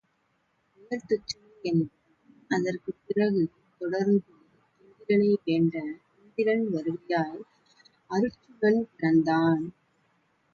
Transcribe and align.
பெயர் 0.77 1.03
துச்சனை 1.05 1.51
என்பது 1.61 1.99
அதற்குப் 2.49 3.01
பிறகு 3.07 3.41
தொடர்ந்து 3.81 4.33
இந்திரனை 4.79 5.29
வேண்ட 5.43 5.75
இந்திரன் 6.23 6.65
வருகையால் 6.73 7.39
அருச்சுனன் 8.09 8.83
பிறந்தான். 8.95 9.63